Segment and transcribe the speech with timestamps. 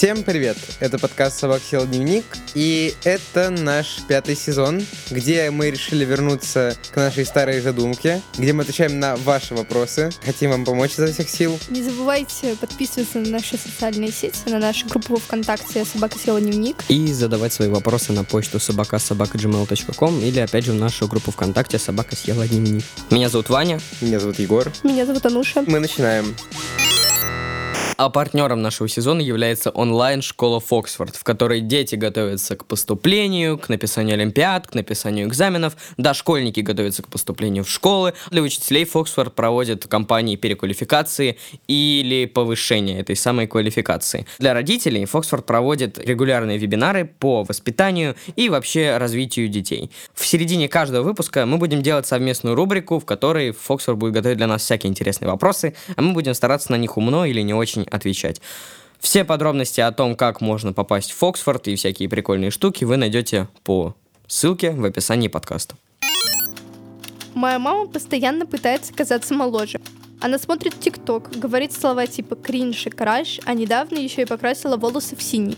[0.00, 0.56] Всем привет!
[0.80, 6.96] Это подкаст «Собак сел дневник», и это наш пятый сезон, где мы решили вернуться к
[6.96, 10.08] нашей старой задумке, где мы отвечаем на ваши вопросы.
[10.24, 11.58] Хотим вам помочь изо всех сил.
[11.68, 16.82] Не забывайте подписываться на наши социальные сети, на нашу группу ВКонтакте «Собака села дневник».
[16.88, 22.16] И задавать свои вопросы на почту собака.собака.gmail.com или опять же в нашу группу ВКонтакте «Собака
[22.16, 22.84] съела дневник».
[23.10, 23.78] Меня зовут Ваня.
[24.00, 24.72] Меня зовут Егор.
[24.82, 25.62] Меня зовут Ануша.
[25.66, 26.34] Мы начинаем.
[28.00, 34.14] А партнером нашего сезона является онлайн-школа Фоксфорд, в которой дети готовятся к поступлению, к написанию
[34.14, 38.14] олимпиад, к написанию экзаменов, дошкольники готовятся к поступлению в школы.
[38.30, 41.36] Для учителей Фоксфорд проводит кампании переквалификации
[41.68, 44.24] или повышения этой самой квалификации.
[44.38, 49.90] Для родителей Фоксфорд проводит регулярные вебинары по воспитанию и вообще развитию детей.
[50.14, 54.46] В середине каждого выпуска мы будем делать совместную рубрику, в которой Фоксфорд будет готовить для
[54.46, 58.40] нас всякие интересные вопросы, а мы будем стараться на них умно или не очень отвечать.
[58.98, 63.48] Все подробности о том, как можно попасть в Фоксфорд и всякие прикольные штуки вы найдете
[63.64, 63.94] по
[64.26, 65.74] ссылке в описании подкаста.
[67.34, 69.80] Моя мама постоянно пытается казаться моложе.
[70.20, 75.16] Она смотрит ТикТок, говорит слова типа кринж и краш, а недавно еще и покрасила волосы
[75.16, 75.56] в синий.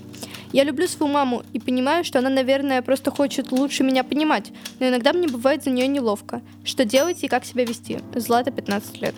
[0.53, 4.89] Я люблю свою маму и понимаю, что она, наверное, просто хочет лучше меня понимать, но
[4.89, 6.43] иногда мне бывает за нее неловко.
[6.63, 8.01] Что делать и как себя вести?
[8.15, 9.15] Злата, 15 лет.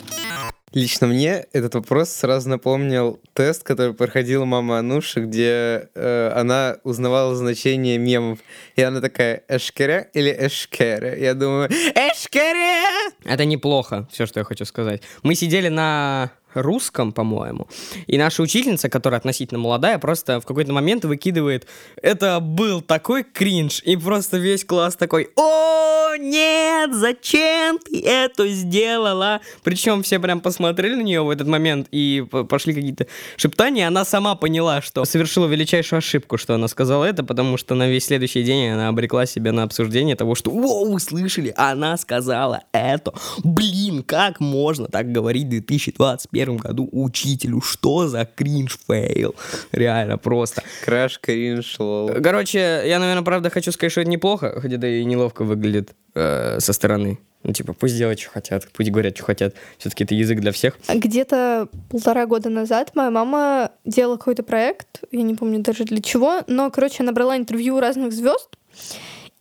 [0.74, 7.36] Лично мне этот вопрос сразу напомнил тест, который проходила мама Ануши, где э, она узнавала
[7.36, 8.40] значение мемов.
[8.74, 11.16] И она такая, эшкере или эшкере?
[11.20, 13.12] Я думаю, эшкере!
[13.24, 15.00] Это неплохо, все, что я хочу сказать.
[15.22, 17.68] Мы сидели на русском, по-моему.
[18.06, 21.66] И наша учительница, которая относительно молодая, просто в какой-то момент выкидывает
[22.00, 26.94] «Это был такой кринж!» И просто весь класс такой «О, нет!
[26.94, 32.74] Зачем ты это сделала?» Причем все прям посмотрели на нее в этот момент и пошли
[32.74, 33.88] какие-то шептания.
[33.88, 38.06] Она сама поняла, что совершила величайшую ошибку, что она сказала это, потому что на весь
[38.06, 41.52] следующий день она обрекла себя на обсуждение того, что «О, вы слышали?
[41.56, 43.12] Она сказала это!
[43.42, 47.60] Блин, как можно так говорить в 2021 2021 году учителю.
[47.60, 49.34] Что за кринж fail?
[49.72, 50.62] Реально, просто.
[50.84, 52.10] Краш, кринж, лол.
[52.22, 56.58] Короче, я, наверное, правда хочу сказать, что это неплохо, хотя да и неловко выглядит э,
[56.60, 57.18] со стороны.
[57.44, 59.54] Ну, типа, пусть делают, что хотят, пусть говорят, что хотят.
[59.76, 60.78] Все-таки это язык для всех.
[60.88, 66.42] Где-то полтора года назад моя мама делала какой-то проект, я не помню даже для чего,
[66.46, 68.48] но, короче, она брала интервью у разных звезд,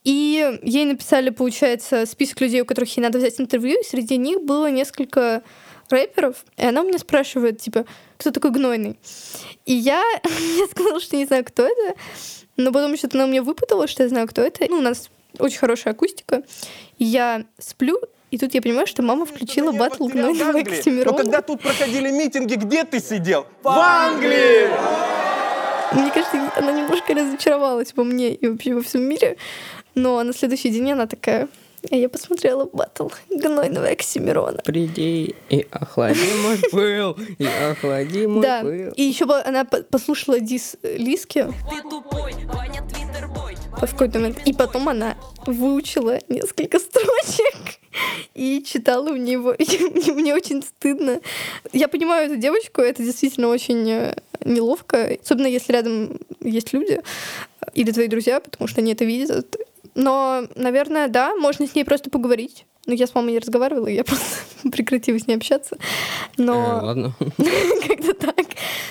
[0.03, 4.41] и ей написали, получается, список людей, у которых ей надо взять интервью, и среди них
[4.41, 5.43] было несколько
[5.89, 7.85] рэперов, и она у меня спрашивает, типа,
[8.17, 8.97] кто такой гнойный?
[9.65, 11.99] И я, я сказала, что не знаю, кто это,
[12.57, 14.65] но потом что-то она у меня выпутала, что я знаю, кто это.
[14.69, 16.43] Ну, у нас очень хорошая акустика.
[16.97, 17.99] И я сплю,
[18.31, 21.11] и тут я понимаю, что мама включила батл гнойного Оксимирона.
[21.11, 23.45] Но когда тут проходили митинги, где ты сидел?
[23.63, 24.69] В Англии!
[25.93, 29.37] Мне кажется, она немножко разочаровалась во мне и вообще во всем мире.
[29.93, 31.47] Но на следующий день она такая,
[31.91, 34.59] а я посмотрела батл гнойного Оксимирона.
[34.63, 38.61] Приди и охлади мой пыл, и охлади мой да.
[38.61, 38.93] пыл.
[38.95, 41.45] И еще она послушала дис Лиски.
[41.69, 43.55] Ты тупой, Ваня Твиттербой.
[43.77, 44.39] В какой-то момент.
[44.45, 47.79] И потом она выучила несколько строчек
[48.33, 49.53] и читала в него.
[49.57, 51.19] И мне очень стыдно.
[51.73, 57.01] Я понимаю эту девочку, это действительно очень э, неловко, особенно если рядом есть люди
[57.73, 59.55] или твои друзья, потому что они это видят.
[59.95, 62.65] Но, наверное, да, можно с ней просто поговорить.
[62.85, 64.25] Ну, я с мамой не разговаривала, я просто
[64.71, 65.77] прекратила с ней общаться.
[66.37, 66.79] Но...
[66.81, 67.15] Э, ладно.
[67.87, 68.45] Как-то так.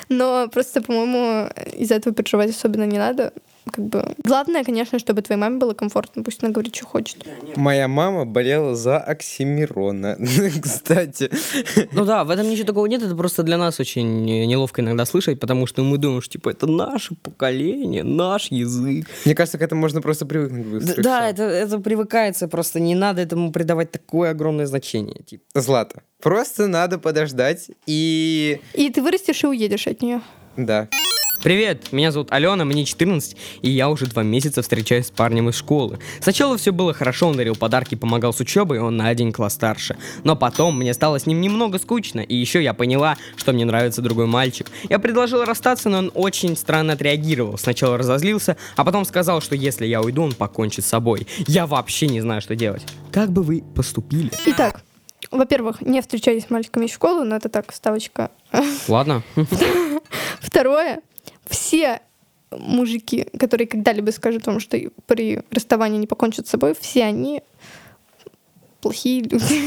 [0.08, 3.32] Но просто, по-моему, из-за этого переживать особенно не надо
[3.70, 4.14] как бы...
[4.24, 7.24] Главное, конечно, чтобы твоей маме было комфортно, пусть она говорит, что хочет.
[7.56, 10.16] Моя мама болела за Оксимирона,
[10.62, 11.30] кстати.
[11.92, 15.38] Ну да, в этом ничего такого нет, это просто для нас очень неловко иногда слышать,
[15.38, 19.06] потому что мы думаем, что типа это наше поколение, наш язык.
[19.24, 21.02] Мне кажется, к этому можно просто привыкнуть быстро.
[21.02, 25.22] Да, это, это привыкается, просто не надо этому придавать такое огромное значение.
[25.24, 25.44] Типа.
[25.54, 28.60] Злата, просто надо подождать и...
[28.74, 30.20] И ты вырастешь и уедешь от нее.
[30.56, 30.88] Да.
[31.42, 35.56] Привет, меня зовут Алена, мне 14, и я уже два месяца встречаюсь с парнем из
[35.56, 35.98] школы.
[36.20, 39.96] Сначала все было хорошо, он дарил подарки, помогал с учебой, он на один класс старше.
[40.22, 44.02] Но потом мне стало с ним немного скучно, и еще я поняла, что мне нравится
[44.02, 44.70] другой мальчик.
[44.88, 47.58] Я предложил расстаться, но он очень странно отреагировал.
[47.58, 51.26] Сначала разозлился, а потом сказал, что если я уйду, он покончит с собой.
[51.48, 52.86] Я вообще не знаю, что делать.
[53.10, 54.30] Как бы вы поступили?
[54.46, 54.84] Итак,
[55.32, 58.30] во-первых, не встречайтесь с мальчиками из школы, но это так, ставочка.
[58.86, 59.24] Ладно.
[60.40, 61.00] Второе,
[61.46, 62.00] все
[62.50, 67.42] мужики, которые когда-либо скажут вам, что при расставании не покончат с собой, все они
[68.80, 69.60] плохие люди.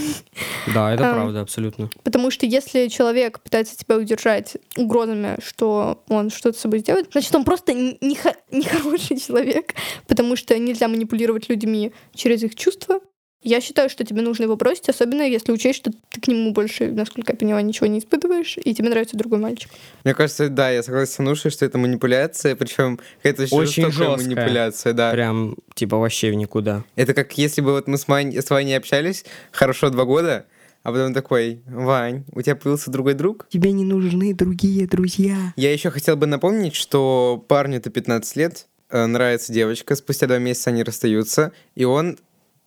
[0.74, 1.14] Да, это А.
[1.14, 1.90] правда, абсолютно.
[2.04, 7.34] Потому что если человек пытается тебя удержать угрозами, что он что-то с собой сделает, значит,
[7.34, 8.18] он просто н- не
[8.52, 9.74] нехороший человек,
[10.08, 13.00] потому что нельзя манипулировать людьми через их чувства.
[13.46, 16.92] Я считаю, что тебе нужно его бросить, особенно если учесть, что ты к нему больше,
[16.92, 19.70] насколько я поняла, ничего не испытываешь, и тебе нравится другой мальчик.
[20.04, 24.18] Мне кажется, да, я согласен с Анушей, что это манипуляция, причем какая-то очень, жесткая.
[24.18, 25.12] манипуляция, да.
[25.12, 26.84] Прям, типа, вообще в никуда.
[26.96, 30.48] Это как если бы вот мы с, Вань, с Ваней общались хорошо два года,
[30.82, 33.46] а потом такой, Вань, у тебя появился другой друг?
[33.50, 35.54] Тебе не нужны другие друзья.
[35.56, 40.72] Я еще хотел бы напомнить, что парню-то 15 лет, э, нравится девочка, спустя два месяца
[40.72, 42.18] они расстаются, и он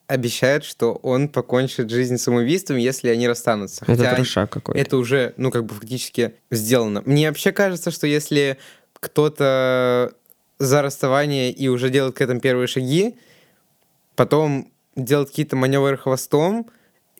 [0.08, 3.84] обещает, что он покончит жизнь самоубийством, если они расстанутся.
[3.86, 4.80] Это Хотя трешак какой-то.
[4.80, 7.02] это уже, ну, как бы фактически сделано.
[7.04, 8.56] Мне вообще кажется, что если
[8.94, 10.12] кто-то
[10.58, 13.16] за расставание и уже делает к этому первые шаги,
[14.16, 16.68] потом делает какие-то маневры хвостом,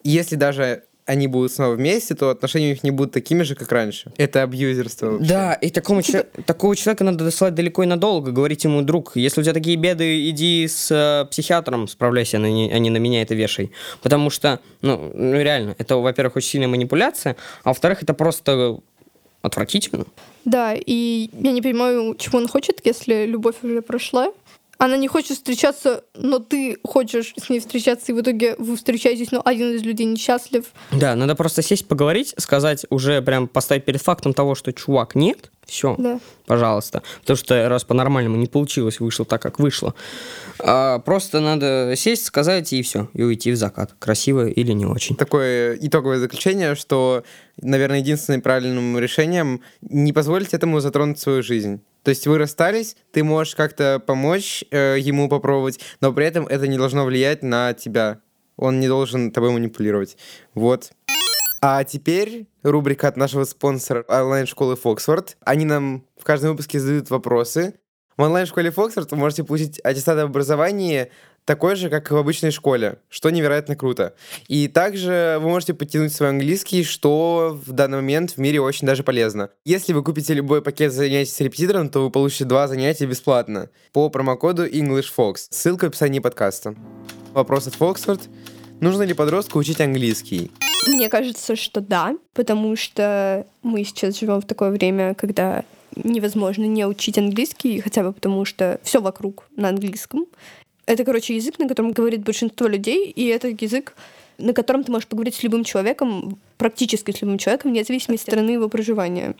[0.03, 3.71] если даже они будут снова вместе, то отношения у них не будут такими же, как
[3.71, 4.11] раньше.
[4.17, 5.27] Это абьюзерство вообще.
[5.27, 9.41] Да, и такому чело- такого человека надо дослать далеко и надолго, говорить ему, друг, если
[9.41, 13.23] у тебя такие беды, иди с э, психиатром, справляйся, а не, а не на меня
[13.23, 13.71] это вешай.
[14.03, 18.79] Потому что, ну, ну, реально, это, во-первых, очень сильная манипуляция, а во-вторых, это просто
[19.41, 20.05] отвратительно.
[20.45, 24.31] Да, и я не понимаю, чего он хочет, если любовь уже прошла.
[24.81, 29.29] Она не хочет встречаться, но ты хочешь с ней встречаться, и в итоге вы встречаетесь,
[29.29, 30.63] но один из людей несчастлив.
[30.93, 35.51] Да, надо просто сесть, поговорить, сказать, уже прям поставить перед фактом того, что чувак, нет,
[35.65, 36.21] все, Да.
[36.45, 37.03] пожалуйста.
[37.19, 39.95] Потому что раз по-нормальному не получилось, вышло так, как вышло.
[40.59, 43.93] А, просто надо сесть, сказать и все, и уйти в закат.
[43.99, 45.17] Красиво или не очень.
[45.17, 47.23] Такое итоговое заключение, что,
[47.61, 51.81] наверное, единственным правильным решением не позволить этому затронуть свою жизнь.
[52.03, 56.67] То есть вы расстались, ты можешь как-то помочь э, ему попробовать, но при этом это
[56.67, 58.21] не должно влиять на тебя.
[58.55, 60.17] Он не должен тобой манипулировать.
[60.53, 60.91] Вот.
[61.61, 65.37] А теперь рубрика от нашего спонсора онлайн-школы Фоксфорд.
[65.43, 67.75] Они нам в каждом выпуске задают вопросы.
[68.15, 71.11] В онлайн-школе Фоксфорд вы можете получить аттестат об образовании
[71.49, 74.13] такой же, как и в обычной школе, что невероятно круто.
[74.47, 79.01] И также вы можете подтянуть свой английский, что в данный момент в мире очень даже
[79.01, 79.49] полезно.
[79.65, 84.11] Если вы купите любой пакет занятий с репетитором, то вы получите два занятия бесплатно по
[84.11, 85.47] промокоду EnglishFox.
[85.49, 86.75] Ссылка в описании подкаста.
[87.33, 88.21] Вопрос от Фоксфорд.
[88.79, 90.51] Нужно ли подростку учить английский?
[90.85, 95.63] Мне кажется, что да, потому что мы сейчас живем в такое время, когда
[95.95, 100.25] невозможно не учить английский, хотя бы потому что все вокруг на английском.
[100.89, 103.93] Это, короче, язык, на котором говорит большинство людей, и это язык,
[104.39, 108.31] на котором ты можешь поговорить с любым человеком, практически с любым человеком, вне зависимости от
[108.33, 109.35] страны его проживания.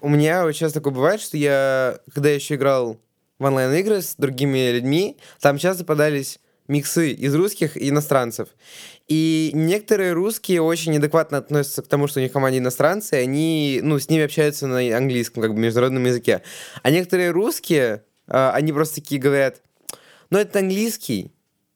[0.00, 2.96] У меня вот сейчас такое бывает, что я, когда я еще играл
[3.38, 8.48] в онлайн-игры с другими людьми, там часто попадались миксы из русских и иностранцев.
[9.06, 13.22] И некоторые русские очень неадекватно относятся к тому, что у них в команде иностранцы, и
[13.22, 16.40] они, ну, с ними общаются на английском, как бы, международном языке.
[16.82, 19.60] А некоторые русские, а, они просто такие говорят,
[20.30, 21.32] ну, это английский,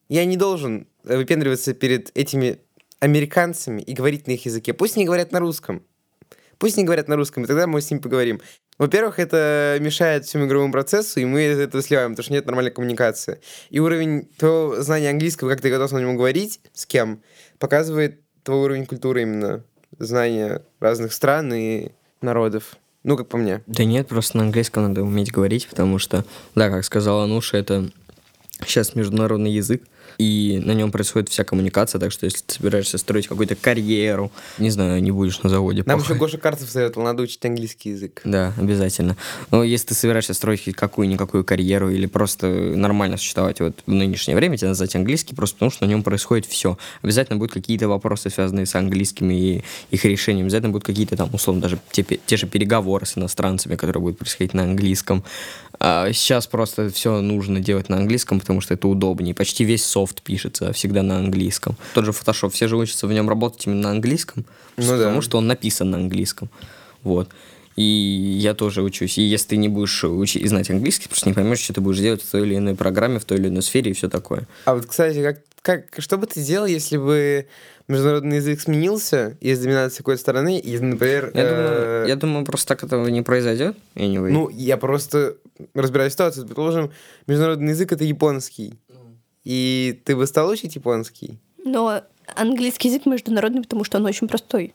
[0.09, 2.59] я не должен э, выпендриваться перед этими
[2.99, 4.73] американцами и говорить на их языке.
[4.73, 5.83] Пусть они говорят на русском.
[6.57, 8.39] Пусть не говорят на русском, и тогда мы с ними поговорим.
[8.77, 13.41] Во-первых, это мешает всему игровому процессу, и мы этого сливаем, потому что нет нормальной коммуникации.
[13.69, 17.21] И уровень твоего знания английского, как ты готов на нем говорить, с кем,
[17.57, 19.63] показывает твой уровень культуры именно,
[19.97, 21.89] знания разных стран и
[22.21, 22.75] народов.
[23.03, 23.61] Ну, как по мне.
[23.65, 26.23] Да нет, просто на английском надо уметь говорить, потому что,
[26.55, 27.89] да, как сказала Ануша, это
[28.65, 29.83] сейчас международный язык,
[30.17, 34.69] и на нем происходит вся коммуникация, так что если ты собираешься строить какую-то карьеру, не
[34.69, 35.83] знаю, не будешь на заводе.
[35.85, 36.15] Нам похуй.
[36.15, 38.21] еще Гоша Карцев советовал, надо учить английский язык.
[38.23, 39.17] Да, обязательно.
[39.51, 44.57] Но если ты собираешься строить какую-никакую карьеру или просто нормально существовать вот в нынешнее время,
[44.57, 46.77] тебе надо знать английский, просто потому что на нем происходит все.
[47.01, 50.45] Обязательно будут какие-то вопросы, связанные с английским и их решением.
[50.45, 54.53] Обязательно будут какие-то там, условно, даже те, те же переговоры с иностранцами, которые будут происходить
[54.53, 55.23] на английском.
[55.79, 59.33] А сейчас просто все нужно делать на английском, потому что это удобнее.
[59.33, 61.77] Почти весь софт пишется всегда на английском.
[61.93, 64.45] Тот же Photoshop, все же учатся в нем работать именно на английском,
[64.77, 65.21] Ну потому да.
[65.21, 66.49] что он написан на английском.
[67.03, 67.29] Вот.
[67.75, 67.83] И
[68.41, 69.17] я тоже учусь.
[69.17, 72.21] И если ты не будешь учить, знать английский, просто не поймешь, что ты будешь делать
[72.21, 74.47] в той или иной программе, в той или иной сфере и все такое.
[74.65, 77.47] А вот, кстати, как, как, что бы ты делал, если бы
[77.87, 81.31] международный язык сменился из доминации какой-то страны, и, например...
[81.33, 83.77] Я, э, думаю, я думаю, просто так этого не произойдет.
[83.95, 84.31] Anyway.
[84.31, 85.35] Ну, я просто
[85.73, 86.45] разбираю ситуацию.
[86.45, 86.91] Предположим,
[87.27, 88.73] международный язык— это японский.
[89.43, 91.39] И ты бы стал учить японский?
[91.63, 92.01] Но
[92.35, 94.73] английский язык международный, потому что он очень простой.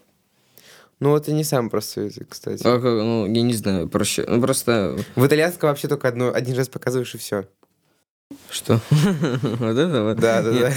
[0.99, 2.63] Ну, это не самый простой язык, кстати.
[2.63, 4.25] А как, ну, я не знаю, проще.
[4.27, 4.99] Ну, просто...
[5.15, 7.47] В итальянском вообще только одно, один раз показываешь, и все.
[8.51, 8.81] Что?
[8.91, 10.19] Вот это вот?
[10.19, 10.73] Да, да, да.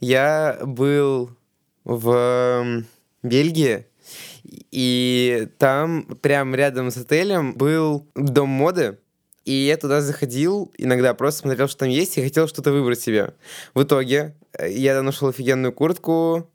[0.00, 1.30] Я был
[1.84, 2.84] в
[3.22, 3.86] Бельгии,
[4.44, 8.98] и там прям рядом с отелем был дом моды,
[9.44, 13.34] и я туда заходил иногда, просто смотрел, что там есть, и хотел что-то выбрать себе.
[13.74, 16.48] В итоге э, я нашел офигенную куртку,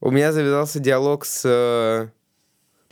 [0.00, 2.08] у меня завязался диалог с э,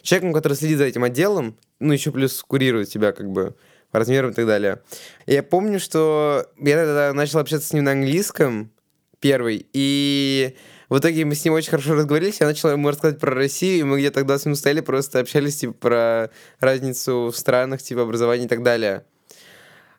[0.02, 3.54] человеком, который следит за этим отделом, ну, еще плюс курирует тебя, как бы,
[3.90, 4.82] по размерам и так далее.
[5.26, 8.72] Я помню, что я тогда начал общаться с ним на английском,
[9.20, 10.56] первый, и
[10.88, 13.82] в итоге мы с ним очень хорошо разговорились, я начал ему рассказывать про Россию, и
[13.84, 18.48] мы где-то 20 минут стояли, просто общались, типа, про разницу в странах, типа, образования и
[18.48, 19.04] так далее.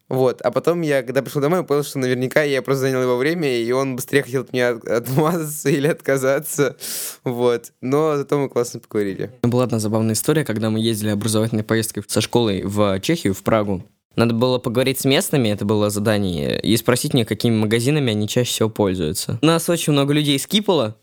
[0.09, 3.57] Вот, а потом я, когда пришел домой, понял, что наверняка я просто занял его время,
[3.57, 6.77] и он быстрее хотел от меня от- отмазаться или отказаться,
[7.25, 7.73] вот.
[7.81, 9.31] Но зато мы классно поговорили.
[9.43, 13.83] Была одна забавная история, когда мы ездили образовательной поездкой со школой в Чехию, в Прагу.
[14.15, 18.49] Надо было поговорить с местными, это было задание, и спросить них, какими магазинами они чаще
[18.49, 19.37] всего пользуются.
[19.41, 20.95] Нас очень много людей скипало,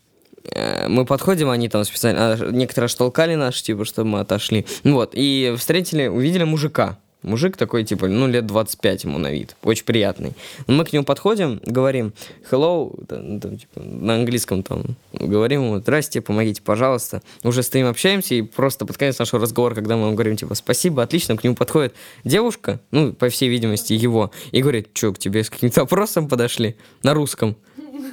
[0.51, 2.33] Э, мы подходим, они там специально...
[2.33, 4.67] а, Некоторые аж толкали нас, типа, чтобы мы отошли.
[4.83, 6.99] Ну Вот, и встретили, увидели мужика.
[7.25, 9.57] Мужик такой, типа, ну, лет 25 ему на вид.
[9.63, 10.35] Очень приятный.
[10.67, 12.13] Мы к нему подходим, говорим
[12.51, 17.23] hello, там, там, типа, на английском там, говорим ему, здрасте, помогите, пожалуйста.
[17.43, 21.03] Уже стоим, общаемся, и просто под конец нашего разговора, когда мы ему говорим, типа, спасибо,
[21.03, 25.43] отлично, к нему подходит девушка, ну, по всей видимости, его, и говорит, что, к тебе
[25.45, 26.77] с каким-то вопросом подошли?
[27.03, 27.57] На русском.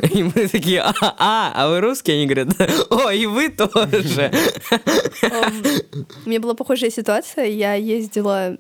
[0.14, 2.18] И мы такие, а, а, а вы русские?
[2.18, 2.50] Они говорят,
[2.90, 4.32] о, и вы тоже.
[6.26, 7.46] У меня была похожая ситуация.
[7.46, 8.58] Я ездила,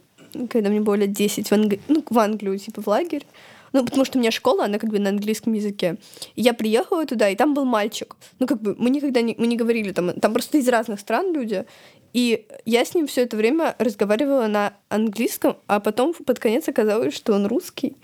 [0.49, 3.25] когда мне было лет 10, в, Анг- ну, в Англию, типа в лагерь.
[3.73, 5.95] Ну, потому что у меня школа, она как бы на английском языке.
[6.35, 8.15] И я приехала туда, и там был мальчик.
[8.39, 11.33] Ну, как бы мы никогда не, мы не говорили, там, там просто из разных стран
[11.33, 11.65] люди.
[12.13, 17.15] И я с ним все это время разговаривала на английском, а потом под конец оказалось,
[17.15, 17.95] что он русский.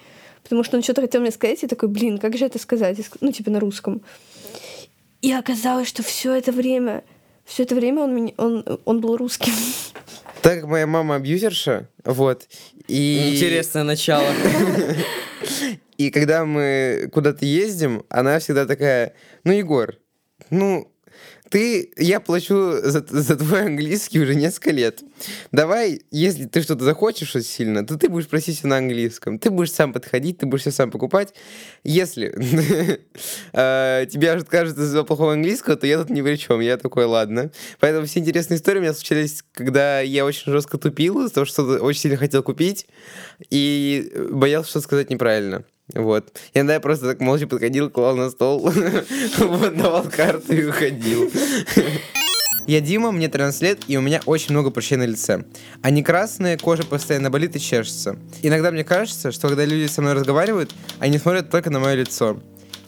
[0.43, 2.97] Потому что он что-то хотел мне сказать, и такой, блин, как же это сказать?
[3.19, 4.01] Ну, типа на русском.
[5.21, 7.03] И оказалось, что все это время,
[7.43, 9.51] все это время он, меня, он, он был русским.
[10.47, 12.47] Так как моя мама абьюзерша, вот,
[12.87, 13.33] и...
[13.35, 14.23] Интересное начало.
[15.97, 19.13] И когда мы куда-то ездим, она всегда такая,
[19.43, 19.95] ну, Егор,
[20.49, 20.89] ну,
[21.49, 25.01] ты, я плачу за, за твой английский уже несколько лет.
[25.51, 29.39] Давай, если ты что-то захочешь очень сильно, то ты будешь просить всё на английском.
[29.39, 31.33] Ты будешь сам подходить, ты будешь все сам покупать.
[31.83, 32.33] Если
[33.53, 36.59] э, тебе аж кажется из-за плохого английского, то я тут ни при чем.
[36.59, 37.51] Я такой, ладно.
[37.79, 41.63] Поэтому все интересные истории у меня случались, когда я очень жестко тупил из-за того, что
[41.63, 42.87] очень сильно хотел купить
[43.49, 45.63] и боялся что сказать неправильно.
[45.93, 46.37] Вот.
[46.53, 48.59] Иногда я просто так молча подходил, клал на стол,
[49.37, 51.31] вот, давал карту и уходил.
[52.67, 55.45] Я Дима, мне 13 лет, и у меня очень много прыщей на лице.
[55.81, 58.17] Они красные, кожа постоянно болит и чешется.
[58.41, 62.41] Иногда мне кажется, что когда люди со мной разговаривают, они смотрят только на мое лицо.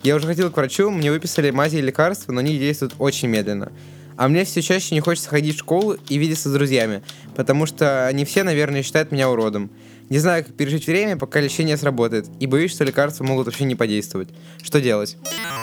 [0.04, 3.72] Я уже ходил к врачу, мне выписали мази и лекарства, но они действуют очень медленно.
[4.20, 7.04] А мне все чаще не хочется ходить в школу и видеться с друзьями,
[7.38, 9.72] потому что они все, наверное, считают меня уродом.
[10.10, 13.76] Не знаю, как пережить время, пока лечение сработает, и боюсь, что лекарства могут вообще не
[13.76, 14.28] подействовать.
[14.62, 15.16] Что делать?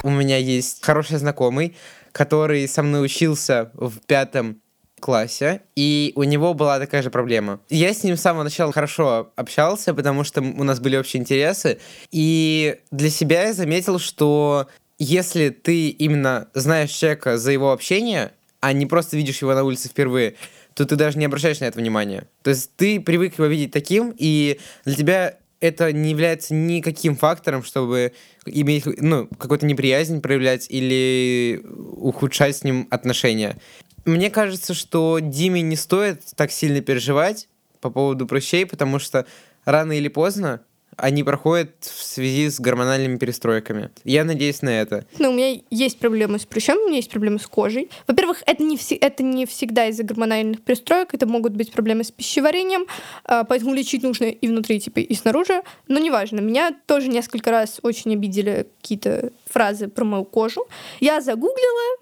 [0.03, 1.77] У меня есть хороший знакомый,
[2.13, 4.63] который со мной учился в пятом
[5.01, 7.61] классе, и у него была такая же проблема.
[7.69, 11.77] Я с ним с самого начала хорошо общался, потому что у нас были общие интересы,
[12.11, 14.67] и для себя я заметил, что
[14.99, 19.89] если ты именно знаешь человека за его общение, а не просто видишь его на улице
[19.89, 20.35] впервые,
[20.75, 22.29] то ты даже не обращаешь на это внимания.
[22.43, 27.63] То есть ты привык его видеть таким, и для тебя это не является никаким фактором,
[27.65, 28.13] чтобы
[28.45, 33.57] иметь ну, какую-то неприязнь проявлять или ухудшать с ним отношения.
[34.05, 37.49] Мне кажется, что Диме не стоит так сильно переживать
[37.81, 39.27] по поводу прыщей, потому что
[39.65, 40.63] рано или поздно
[40.97, 43.91] они проходят в связи с гормональными перестройками.
[44.05, 45.07] Я надеюсь на это.
[45.19, 47.91] Ну, у меня есть проблемы с прыщами, у меня есть проблемы с кожей.
[48.07, 52.11] Во-первых, это не, все, это не всегда из-за гормональных перестроек, это могут быть проблемы с
[52.11, 52.87] пищеварением,
[53.25, 55.63] а, поэтому лечить нужно и внутри, типа, и снаружи.
[55.87, 60.67] Но неважно, меня тоже несколько раз очень обидели какие-то фразы про мою кожу.
[61.01, 61.99] Я загуглила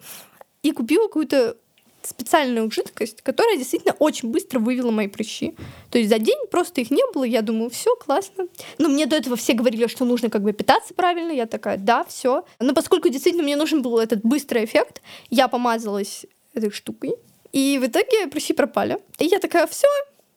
[0.63, 1.57] и купила какую-то
[2.07, 5.55] специальную жидкость, которая действительно очень быстро вывела мои прыщи.
[5.91, 8.49] То есть за день просто их не было, я думаю, все классно.
[8.79, 12.05] Но мне до этого все говорили, что нужно как бы питаться правильно, я такая, да,
[12.05, 12.45] все.
[12.61, 17.15] Но поскольку действительно мне нужен был этот быстрый эффект, я помазалась этой штукой,
[17.53, 18.99] и в итоге прыщи пропали.
[19.19, 19.89] И я такая, все,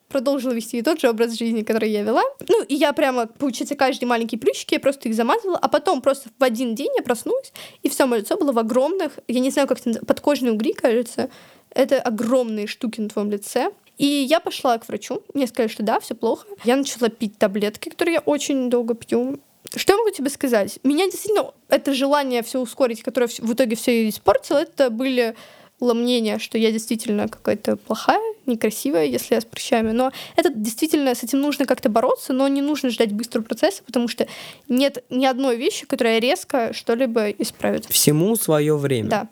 [0.07, 2.23] продолжила вести тот же образ жизни, который я вела.
[2.47, 6.29] Ну, и я прямо, получается, каждый маленький плющик, я просто их замазывала, а потом просто
[6.37, 7.51] в один день я проснулась,
[7.83, 11.29] и все мое лицо было в огромных, я не знаю, как это подкожные угри, кажется.
[11.77, 13.71] Это огромные штуки на твоем лице.
[13.99, 16.47] И я пошла к врачу, мне сказали, что да, все плохо.
[16.63, 19.39] Я начала пить таблетки, которые я очень долго пью.
[19.75, 20.79] Что я могу тебе сказать?
[20.83, 25.35] Меня действительно это желание все ускорить, которое в итоге все испортило, это были
[25.79, 29.91] мнения, что я действительно какая-то плохая, некрасивая, если я с прыщами.
[29.91, 34.07] Но это действительно, с этим нужно как-то бороться, но не нужно ждать быстрого процесса, потому
[34.07, 34.27] что
[34.67, 37.85] нет ни одной вещи, которая резко что-либо исправит.
[37.85, 39.09] Всему свое время.
[39.09, 39.27] Да.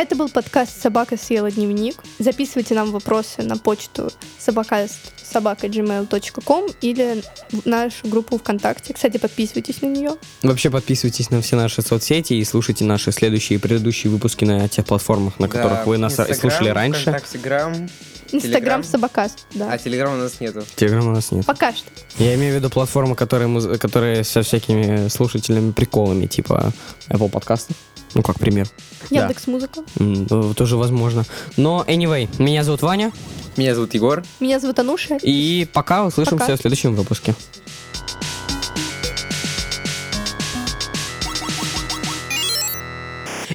[0.00, 1.96] Это был подкаст «Собака съела дневник».
[2.18, 8.94] Записывайте нам вопросы на почту собака.gmail.com или в нашу группу ВКонтакте.
[8.94, 10.12] Кстати, подписывайтесь на нее.
[10.42, 14.86] Вообще подписывайтесь на все наши соцсети и слушайте наши следующие и предыдущие выпуски на тех
[14.86, 17.02] платформах, на которых вы нас Инстаграм, слушали раньше.
[17.02, 17.86] ВКонтакте, Грам.
[18.32, 18.84] Инстаграм Телеграм?
[18.84, 19.72] Собакаст, да.
[19.72, 20.62] А Телеграм у нас нету.
[20.76, 21.46] Телеграма у нас нет.
[21.46, 21.86] Пока что.
[22.18, 26.72] Я имею в виду платформы, которые, муз- которые со всякими слушательными приколами, типа
[27.08, 27.74] Apple подкасты.
[28.14, 28.68] Ну, как пример.
[29.10, 29.20] Да.
[29.20, 29.82] Яндекс Музыка.
[30.00, 31.24] М, э, Тоже возможно.
[31.56, 33.12] Но, anyway, меня зовут Ваня,
[33.56, 34.24] Меня зовут Егор.
[34.40, 35.16] Меня зовут Ануша.
[35.22, 36.56] и пока услышимся Пока.
[36.56, 37.34] в следующем выпуске.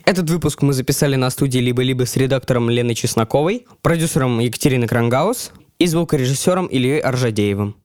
[0.06, 5.88] Этот выпуск мы записали на студии либо-либо с редактором Леной Чесноковой, продюсером Екатериной Крангаус и
[5.88, 7.76] звукорежиссером Ильей Аржадеевым.